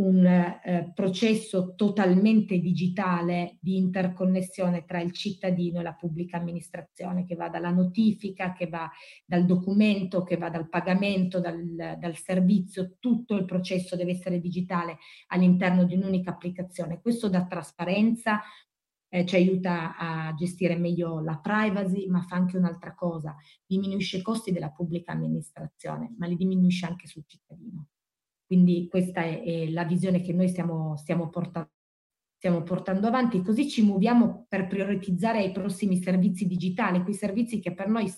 un 0.00 0.24
eh, 0.24 0.92
processo 0.94 1.74
totalmente 1.74 2.58
digitale 2.58 3.58
di 3.60 3.76
interconnessione 3.76 4.84
tra 4.86 5.00
il 5.00 5.12
cittadino 5.12 5.80
e 5.80 5.82
la 5.82 5.92
pubblica 5.92 6.38
amministrazione, 6.38 7.26
che 7.26 7.34
va 7.34 7.50
dalla 7.50 7.70
notifica, 7.70 8.52
che 8.52 8.66
va 8.66 8.90
dal 9.26 9.44
documento, 9.44 10.22
che 10.22 10.38
va 10.38 10.48
dal 10.48 10.68
pagamento, 10.68 11.38
dal, 11.38 11.96
dal 11.98 12.16
servizio, 12.16 12.96
tutto 12.98 13.36
il 13.36 13.44
processo 13.44 13.94
deve 13.94 14.12
essere 14.12 14.40
digitale 14.40 14.98
all'interno 15.28 15.84
di 15.84 15.94
un'unica 15.94 16.30
applicazione. 16.30 17.00
Questo 17.02 17.28
dà 17.28 17.44
trasparenza, 17.46 18.40
eh, 19.12 19.26
ci 19.26 19.34
aiuta 19.34 19.96
a 19.98 20.32
gestire 20.34 20.76
meglio 20.76 21.20
la 21.20 21.38
privacy, 21.38 22.06
ma 22.06 22.22
fa 22.22 22.36
anche 22.36 22.56
un'altra 22.56 22.94
cosa, 22.94 23.36
diminuisce 23.66 24.16
i 24.16 24.22
costi 24.22 24.50
della 24.50 24.70
pubblica 24.70 25.12
amministrazione, 25.12 26.14
ma 26.16 26.26
li 26.26 26.36
diminuisce 26.36 26.86
anche 26.86 27.06
sul 27.06 27.24
cittadino. 27.26 27.88
Quindi 28.50 28.88
questa 28.90 29.22
è, 29.22 29.44
è 29.44 29.68
la 29.68 29.84
visione 29.84 30.20
che 30.20 30.32
noi 30.32 30.48
stiamo, 30.48 30.96
stiamo, 30.96 31.28
portando, 31.28 31.70
stiamo, 32.36 32.64
portando, 32.64 33.06
avanti, 33.06 33.42
così 33.42 33.68
ci 33.68 33.80
muoviamo 33.84 34.46
per 34.48 34.66
prioritizzare 34.66 35.44
i 35.44 35.52
prossimi 35.52 36.02
servizi 36.02 36.48
digitali, 36.48 37.04
quei 37.04 37.14
servizi 37.14 37.60
che 37.60 37.72
per 37.72 37.86
noi 37.86 38.12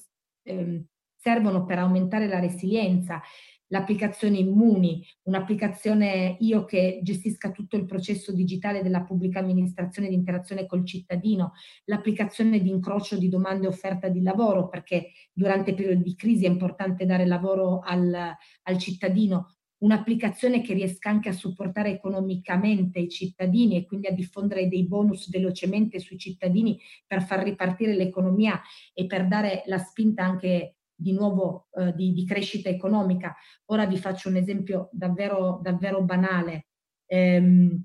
eh, 0.44 0.86
servono 1.14 1.66
per 1.66 1.80
aumentare 1.80 2.28
la 2.28 2.40
resilienza, 2.40 3.20
l'applicazione 3.66 4.38
Immuni, 4.38 5.04
un'applicazione 5.24 6.38
io 6.40 6.64
che 6.64 7.00
gestisca 7.02 7.50
tutto 7.50 7.76
il 7.76 7.84
processo 7.84 8.32
digitale 8.32 8.82
della 8.82 9.02
pubblica 9.02 9.40
amministrazione 9.40 10.08
di 10.08 10.14
interazione 10.14 10.64
col 10.64 10.86
cittadino, 10.86 11.52
l'applicazione 11.84 12.58
di 12.58 12.70
incrocio 12.70 13.18
di 13.18 13.28
domande 13.28 13.66
e 13.66 13.68
offerta 13.68 14.08
di 14.08 14.22
lavoro, 14.22 14.70
perché 14.70 15.10
durante 15.30 15.74
periodi 15.74 16.02
di 16.02 16.14
crisi 16.16 16.46
è 16.46 16.48
importante 16.48 17.04
dare 17.04 17.26
lavoro 17.26 17.80
al, 17.80 18.34
al 18.62 18.78
cittadino, 18.78 19.56
un'applicazione 19.82 20.62
che 20.62 20.74
riesca 20.74 21.10
anche 21.10 21.28
a 21.28 21.32
supportare 21.32 21.90
economicamente 21.90 22.98
i 22.98 23.08
cittadini 23.08 23.76
e 23.76 23.86
quindi 23.86 24.06
a 24.06 24.12
diffondere 24.12 24.68
dei 24.68 24.86
bonus 24.86 25.28
velocemente 25.28 25.98
sui 25.98 26.18
cittadini 26.18 26.80
per 27.06 27.22
far 27.22 27.42
ripartire 27.42 27.94
l'economia 27.94 28.60
e 28.92 29.06
per 29.06 29.26
dare 29.26 29.62
la 29.66 29.78
spinta 29.78 30.24
anche 30.24 30.76
di 30.94 31.12
nuovo 31.12 31.68
eh, 31.72 31.92
di, 31.94 32.12
di, 32.12 32.24
crescita 32.24 32.68
economica. 32.68 33.34
Ora 33.66 33.86
vi 33.86 33.98
faccio 33.98 34.28
un 34.28 34.36
esempio 34.36 34.88
davvero, 34.92 35.58
davvero 35.60 36.02
banale. 36.02 36.66
Ehm, 37.06 37.84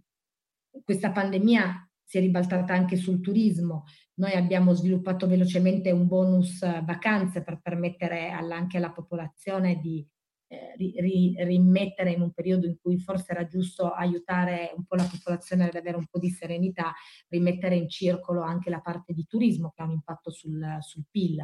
questa 0.83 1.11
pandemia 1.11 1.89
si 2.03 2.19
è 2.19 2.21
ribaltata 2.21 2.73
anche 2.73 2.95
sul 2.95 3.21
turismo. 3.21 3.85
Noi 4.15 4.33
abbiamo 4.33 4.73
sviluppato 4.73 5.27
velocemente 5.27 5.89
un 5.89 6.07
bonus 6.07 6.59
vacanze 6.59 7.43
per 7.43 7.59
permettere 7.59 8.29
alla, 8.29 8.55
anche 8.55 8.77
alla 8.77 8.91
popolazione 8.91 9.79
di 9.79 10.07
eh, 10.47 10.73
ri, 10.77 11.35
rimettere 11.39 12.11
in 12.11 12.21
un 12.21 12.31
periodo 12.31 12.67
in 12.67 12.77
cui 12.81 12.97
forse 12.97 13.31
era 13.31 13.45
giusto 13.45 13.91
aiutare 13.91 14.73
un 14.75 14.85
po' 14.85 14.95
la 14.95 15.07
popolazione 15.09 15.67
ad 15.67 15.75
avere 15.75 15.97
un 15.97 16.05
po' 16.09 16.19
di 16.19 16.29
serenità, 16.29 16.93
rimettere 17.29 17.75
in 17.75 17.89
circolo 17.89 18.41
anche 18.41 18.69
la 18.69 18.79
parte 18.79 19.13
di 19.13 19.25
turismo 19.25 19.71
che 19.75 19.81
ha 19.81 19.85
un 19.85 19.91
impatto 19.91 20.31
sul, 20.31 20.77
sul 20.79 21.03
PIL. 21.09 21.39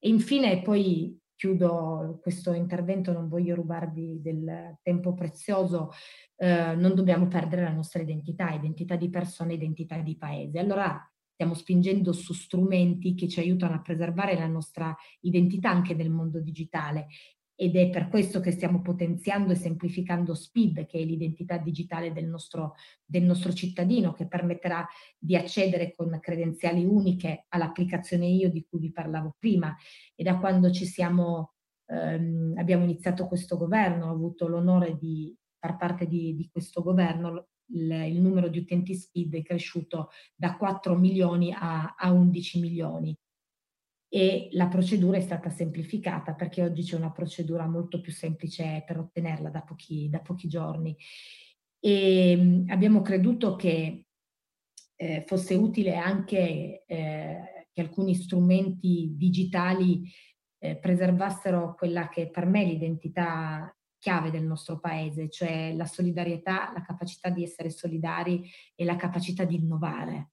E 0.00 0.08
infine 0.08 0.62
poi 0.62 1.18
chiudo 1.34 2.18
questo 2.20 2.52
intervento, 2.52 3.12
non 3.12 3.28
voglio 3.28 3.54
rubarvi 3.54 4.20
del 4.20 4.76
tempo 4.82 5.14
prezioso, 5.14 5.90
eh, 6.36 6.74
non 6.74 6.94
dobbiamo 6.94 7.28
perdere 7.28 7.62
la 7.62 7.72
nostra 7.72 8.02
identità, 8.02 8.50
identità 8.50 8.96
di 8.96 9.08
persona, 9.08 9.52
identità 9.52 9.98
di 9.98 10.16
paese. 10.16 10.58
Allora 10.58 11.00
stiamo 11.30 11.54
spingendo 11.54 12.12
su 12.12 12.32
strumenti 12.32 13.14
che 13.14 13.28
ci 13.28 13.38
aiutano 13.38 13.74
a 13.74 13.82
preservare 13.82 14.36
la 14.36 14.48
nostra 14.48 14.96
identità 15.20 15.70
anche 15.70 15.94
nel 15.94 16.10
mondo 16.10 16.40
digitale 16.40 17.06
ed 17.60 17.74
è 17.74 17.90
per 17.90 18.06
questo 18.08 18.38
che 18.38 18.52
stiamo 18.52 18.80
potenziando 18.82 19.50
e 19.50 19.56
semplificando 19.56 20.32
SPID, 20.32 20.86
che 20.86 21.00
è 21.00 21.02
l'identità 21.02 21.58
digitale 21.58 22.12
del 22.12 22.28
nostro, 22.28 22.76
del 23.04 23.24
nostro 23.24 23.52
cittadino, 23.52 24.12
che 24.12 24.28
permetterà 24.28 24.86
di 25.18 25.34
accedere 25.34 25.92
con 25.92 26.16
credenziali 26.20 26.84
uniche 26.84 27.46
all'applicazione 27.48 28.28
io 28.28 28.48
di 28.48 28.64
cui 28.64 28.78
vi 28.78 28.92
parlavo 28.92 29.34
prima. 29.40 29.74
E 30.14 30.22
da 30.22 30.38
quando 30.38 30.70
ci 30.70 30.86
siamo, 30.86 31.54
ehm, 31.86 32.54
abbiamo 32.58 32.84
iniziato 32.84 33.26
questo 33.26 33.56
governo, 33.56 34.06
ho 34.06 34.12
avuto 34.12 34.46
l'onore 34.46 34.96
di 34.96 35.36
far 35.58 35.76
parte 35.76 36.06
di, 36.06 36.36
di 36.36 36.48
questo 36.52 36.80
governo, 36.80 37.48
il, 37.70 37.90
il, 37.90 38.20
numero 38.20 38.46
di 38.46 38.58
utenti 38.58 38.94
SPID 38.94 39.34
è 39.34 39.42
cresciuto 39.42 40.10
da 40.36 40.56
4 40.56 40.96
milioni 40.96 41.52
a, 41.52 41.96
a 41.98 42.12
11 42.12 42.60
milioni 42.60 43.18
e 44.08 44.48
la 44.52 44.68
procedura 44.68 45.18
è 45.18 45.20
stata 45.20 45.50
semplificata 45.50 46.34
perché 46.34 46.62
oggi 46.62 46.82
c'è 46.82 46.96
una 46.96 47.12
procedura 47.12 47.66
molto 47.66 48.00
più 48.00 48.12
semplice 48.12 48.82
per 48.86 48.98
ottenerla 48.98 49.50
da 49.50 49.62
pochi, 49.62 50.08
da 50.08 50.20
pochi 50.20 50.48
giorni. 50.48 50.96
E 51.78 52.36
mm, 52.36 52.70
abbiamo 52.70 53.02
creduto 53.02 53.54
che 53.56 54.06
eh, 54.96 55.24
fosse 55.26 55.54
utile 55.54 55.96
anche 55.96 56.84
eh, 56.86 57.66
che 57.70 57.80
alcuni 57.80 58.14
strumenti 58.14 59.12
digitali 59.14 60.10
eh, 60.58 60.76
preservassero 60.76 61.74
quella 61.76 62.08
che 62.08 62.30
per 62.30 62.46
me 62.46 62.62
è 62.62 62.66
l'identità 62.66 63.72
chiave 63.98 64.30
del 64.30 64.44
nostro 64.44 64.78
paese, 64.78 65.28
cioè 65.28 65.72
la 65.74 65.84
solidarietà, 65.84 66.72
la 66.72 66.82
capacità 66.82 67.30
di 67.30 67.42
essere 67.42 67.70
solidari 67.70 68.48
e 68.74 68.84
la 68.84 68.96
capacità 68.96 69.44
di 69.44 69.56
innovare. 69.56 70.30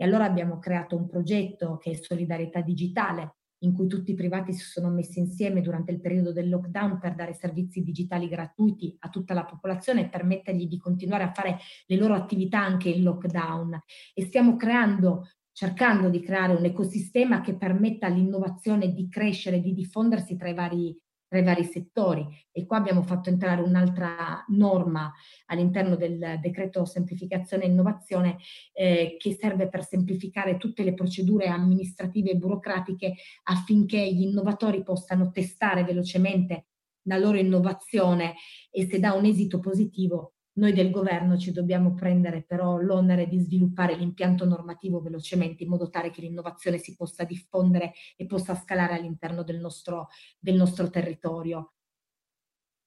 E 0.00 0.04
allora 0.04 0.24
abbiamo 0.24 0.60
creato 0.60 0.96
un 0.96 1.08
progetto 1.08 1.76
che 1.76 1.90
è 1.90 1.94
Solidarietà 1.94 2.60
Digitale, 2.60 3.38
in 3.62 3.72
cui 3.72 3.88
tutti 3.88 4.12
i 4.12 4.14
privati 4.14 4.52
si 4.52 4.62
sono 4.62 4.90
messi 4.90 5.18
insieme 5.18 5.60
durante 5.60 5.90
il 5.90 6.00
periodo 6.00 6.32
del 6.32 6.48
lockdown 6.48 7.00
per 7.00 7.16
dare 7.16 7.34
servizi 7.34 7.82
digitali 7.82 8.28
gratuiti 8.28 8.94
a 9.00 9.08
tutta 9.08 9.34
la 9.34 9.44
popolazione 9.44 10.02
e 10.02 10.08
permettergli 10.08 10.68
di 10.68 10.78
continuare 10.78 11.24
a 11.24 11.32
fare 11.32 11.58
le 11.86 11.96
loro 11.96 12.14
attività 12.14 12.60
anche 12.60 12.90
in 12.90 13.02
lockdown. 13.02 13.76
E 14.14 14.22
stiamo 14.22 14.54
creando 14.54 15.26
cercando 15.58 16.08
di 16.08 16.20
creare 16.20 16.54
un 16.54 16.64
ecosistema 16.64 17.40
che 17.40 17.56
permetta 17.56 18.06
all'innovazione 18.06 18.92
di 18.92 19.08
crescere, 19.08 19.60
di 19.60 19.74
diffondersi 19.74 20.36
tra 20.36 20.48
i 20.48 20.54
vari 20.54 20.96
tra 21.28 21.38
i 21.38 21.44
vari 21.44 21.64
settori. 21.64 22.26
E 22.50 22.66
qua 22.66 22.78
abbiamo 22.78 23.02
fatto 23.02 23.28
entrare 23.28 23.60
un'altra 23.60 24.44
norma 24.48 25.12
all'interno 25.46 25.94
del 25.94 26.38
decreto 26.40 26.84
semplificazione 26.84 27.64
e 27.64 27.68
innovazione 27.68 28.38
eh, 28.72 29.16
che 29.18 29.34
serve 29.34 29.68
per 29.68 29.84
semplificare 29.84 30.56
tutte 30.56 30.82
le 30.82 30.94
procedure 30.94 31.46
amministrative 31.46 32.30
e 32.30 32.36
burocratiche 32.36 33.14
affinché 33.44 34.00
gli 34.12 34.22
innovatori 34.22 34.82
possano 34.82 35.30
testare 35.30 35.84
velocemente 35.84 36.66
la 37.02 37.18
loro 37.18 37.38
innovazione 37.38 38.34
e 38.70 38.86
se 38.86 38.98
dà 38.98 39.12
un 39.12 39.24
esito 39.24 39.60
positivo 39.60 40.34
noi 40.58 40.72
del 40.72 40.90
governo 40.90 41.38
ci 41.38 41.52
dobbiamo 41.52 41.94
prendere 41.94 42.42
però 42.42 42.76
l'onere 42.76 43.26
di 43.28 43.38
sviluppare 43.38 43.94
l'impianto 43.94 44.44
normativo 44.44 45.00
velocemente 45.00 45.62
in 45.62 45.70
modo 45.70 45.88
tale 45.88 46.10
che 46.10 46.20
l'innovazione 46.20 46.78
si 46.78 46.94
possa 46.96 47.24
diffondere 47.24 47.92
e 48.16 48.26
possa 48.26 48.54
scalare 48.54 48.94
all'interno 48.94 49.42
del 49.42 49.58
nostro, 49.58 50.08
del 50.38 50.56
nostro 50.56 50.90
territorio. 50.90 51.72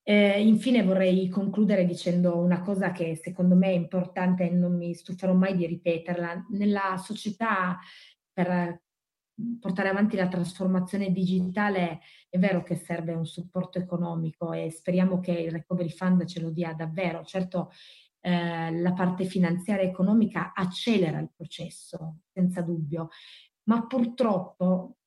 Eh, 0.03 0.41
infine 0.41 0.83
vorrei 0.83 1.29
concludere 1.29 1.85
dicendo 1.85 2.37
una 2.37 2.61
cosa 2.61 2.91
che 2.91 3.15
secondo 3.15 3.55
me 3.55 3.67
è 3.67 3.75
importante 3.75 4.43
e 4.45 4.49
non 4.49 4.75
mi 4.75 4.93
stuferò 4.93 5.33
mai 5.33 5.55
di 5.55 5.65
ripeterla. 5.65 6.47
Nella 6.49 6.97
società 6.97 7.79
per 8.33 8.81
portare 9.59 9.89
avanti 9.89 10.15
la 10.15 10.27
trasformazione 10.27 11.11
digitale 11.11 12.01
è 12.29 12.37
vero 12.37 12.63
che 12.63 12.75
serve 12.75 13.13
un 13.13 13.25
supporto 13.25 13.79
economico 13.79 14.53
e 14.53 14.69
speriamo 14.69 15.19
che 15.19 15.31
il 15.31 15.51
Recovery 15.51 15.89
Fund 15.89 16.25
ce 16.25 16.39
lo 16.39 16.51
dia 16.51 16.73
davvero. 16.73 17.23
Certo 17.23 17.71
eh, 18.21 18.71
la 18.79 18.93
parte 18.93 19.25
finanziaria 19.25 19.89
economica 19.89 20.53
accelera 20.53 21.19
il 21.19 21.31
processo, 21.35 22.19
senza 22.31 22.61
dubbio, 22.61 23.09
ma 23.63 23.85
purtroppo 23.87 24.97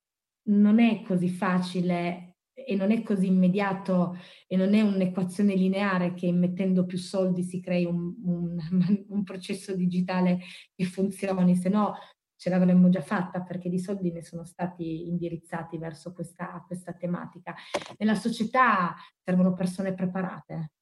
non 0.48 0.80
è 0.80 1.02
così 1.02 1.28
facile 1.28 2.38
e 2.52 2.74
non 2.76 2.90
è 2.90 3.02
così 3.02 3.26
immediato 3.26 4.16
e 4.46 4.56
non 4.56 4.74
è 4.74 4.80
un'equazione 4.80 5.54
lineare 5.54 6.14
che 6.14 6.30
mettendo 6.32 6.86
più 6.86 6.98
soldi 6.98 7.42
si 7.42 7.60
crei 7.60 7.84
un, 7.84 8.14
un, 8.24 8.56
un 9.08 9.22
processo 9.22 9.74
digitale 9.74 10.40
che 10.74 10.84
funzioni, 10.84 11.56
se 11.56 11.68
no 11.68 11.94
ce 12.36 12.50
l'avremmo 12.50 12.88
già 12.88 13.02
fatta 13.02 13.42
perché 13.42 13.68
di 13.68 13.78
soldi 13.78 14.12
ne 14.12 14.22
sono 14.22 14.44
stati 14.44 15.08
indirizzati 15.08 15.78
verso 15.78 16.12
questa, 16.12 16.62
questa 16.66 16.92
tematica. 16.92 17.54
Nella 17.98 18.14
società 18.14 18.94
servono 19.22 19.54
persone 19.54 19.94
preparate, 19.94 20.72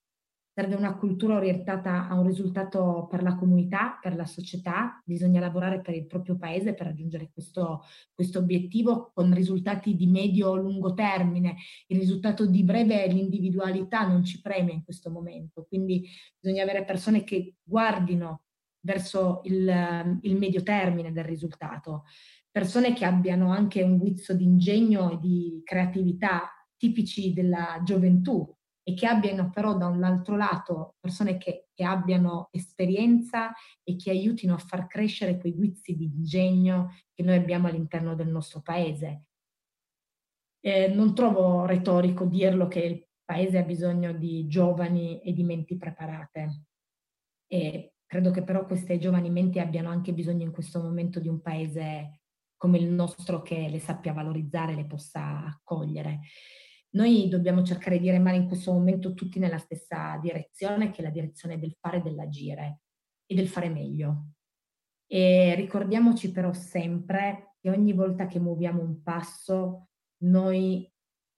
serve 0.55 0.75
una 0.75 0.97
cultura 0.97 1.37
orientata 1.37 2.09
a 2.09 2.15
un 2.15 2.27
risultato 2.27 3.07
per 3.11 3.23
la 3.23 3.35
comunità, 3.37 3.99
per 4.01 4.15
la 4.15 4.27
società, 4.27 5.01
bisogna 5.05 5.41
lavorare 5.41 5.81
per 5.81 5.95
il 5.95 6.07
proprio 6.07 6.37
paese 6.37 6.75
per 6.75 6.87
raggiungere 6.87 7.31
questo, 7.33 7.83
questo 8.13 8.39
obiettivo 8.41 9.13
con 9.15 9.33
risultati 9.33 9.97
di 9.97 10.07
medio-lungo 10.07 10.93
termine. 10.93 11.57
Il 11.87 11.99
risultato 11.99 12.45
di 12.45 12.63
breve 12.65 13.07
l'individualità 13.07 14.07
non 14.07 14.25
ci 14.25 14.43
premia 14.43 14.75
in 14.75 14.85
questo 14.85 15.11
momento, 15.11 15.65
quindi 15.67 16.07
bisogna 16.39 16.63
avere 16.63 16.85
persone 16.85 17.25
che 17.25 17.55
guardino 17.63 18.42
verso 18.83 19.41
il, 19.45 20.19
il 20.23 20.37
medio 20.37 20.63
termine 20.63 21.13
del 21.13 21.25
risultato. 21.25 22.05
Persone 22.51 22.93
che 22.93 23.05
abbiano 23.05 23.51
anche 23.51 23.83
un 23.83 23.97
guizzo 23.97 24.35
di 24.35 24.45
ingegno 24.45 25.13
e 25.13 25.19
di 25.19 25.61
creatività 25.65 26.51
tipici 26.77 27.33
della 27.33 27.81
gioventù 27.83 28.47
e 28.85 28.95
che 28.95 29.07
abbiano 29.07 29.51
però 29.51 29.77
da 29.77 29.87
un 29.87 30.03
altro 30.03 30.37
lato 30.37 30.97
persone 30.99 31.39
che, 31.39 31.69
che 31.73 31.85
abbiano 31.85 32.49
esperienza 32.51 33.53
e 33.85 33.97
che 33.97 34.11
aiutino 34.11 34.55
a 34.55 34.59
far 34.59 34.89
crescere 34.89 35.39
quei 35.39 35.55
guizzi 35.55 35.95
di 35.95 36.05
ingegno 36.05 36.97
che 37.15 37.23
noi 37.23 37.37
abbiamo 37.37 37.69
all'interno 37.69 38.15
del 38.15 38.29
nostro 38.29 38.61
paese. 38.61 39.27
Eh, 40.61 40.89
non 40.89 41.15
trovo 41.15 41.65
retorico 41.65 42.25
dirlo 42.25 42.67
che 42.67 42.81
il 42.81 43.07
paese 43.25 43.59
ha 43.59 43.63
bisogno 43.63 44.13
di 44.13 44.47
giovani 44.49 45.21
e 45.21 45.33
di 45.33 45.45
menti 45.45 45.77
preparate. 45.77 46.65
E 47.47 47.95
Credo 48.13 48.31
che 48.31 48.43
però 48.43 48.67
queste 48.67 48.99
giovani 48.99 49.31
menti 49.31 49.59
abbiano 49.59 49.89
anche 49.89 50.13
bisogno 50.13 50.45
in 50.45 50.53
questo 50.53 50.83
momento 50.83 51.19
di 51.19 51.29
un 51.29 51.41
paese 51.41 52.21
come 52.59 52.77
il 52.77 52.91
nostro 52.91 53.41
che 53.41 53.71
le 53.71 53.79
sappia 53.79 54.13
valorizzare, 54.13 54.75
le 54.75 54.85
possa 54.85 55.47
accogliere. 55.47 56.21
Noi 56.91 57.31
dobbiamo 57.31 57.63
cercare 57.63 57.99
di 57.99 58.11
remare 58.11 58.37
in 58.37 58.47
questo 58.47 58.71
momento 58.71 59.15
tutti 59.15 59.39
nella 59.39 59.57
stessa 59.57 60.19
direzione, 60.21 60.91
che 60.91 61.01
è 61.01 61.05
la 61.05 61.11
direzione 61.11 61.59
del 61.59 61.75
fare 61.81 61.97
e 61.97 62.01
dell'agire 62.03 62.81
e 63.25 63.35
del 63.35 63.49
fare 63.49 63.71
meglio. 63.71 64.33
E 65.07 65.55
ricordiamoci 65.55 66.33
però 66.33 66.53
sempre 66.53 67.55
che 67.61 67.71
ogni 67.71 67.95
volta 67.95 68.27
che 68.27 68.39
muoviamo 68.39 68.83
un 68.83 69.03
passo, 69.03 69.89
noi 70.25 70.92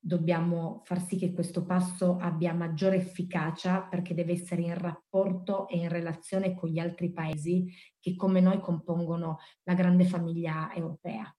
dobbiamo 0.07 0.83
far 0.85 1.01
sì 1.01 1.17
che 1.17 1.33
questo 1.33 1.64
passo 1.64 2.19
abbia 2.19 2.53
maggiore 2.53 2.97
efficacia 2.97 3.81
perché 3.81 4.12
deve 4.12 4.33
essere 4.33 4.61
in 4.61 4.77
rapporto 4.77 5.67
e 5.67 5.79
in 5.79 5.88
relazione 5.88 6.55
con 6.55 6.69
gli 6.69 6.79
altri 6.79 7.11
paesi 7.11 7.73
che 7.99 8.14
come 8.14 8.40
noi 8.40 8.61
compongono 8.61 9.38
la 9.62 9.73
grande 9.73 10.05
famiglia 10.05 10.71
europea. 10.75 11.35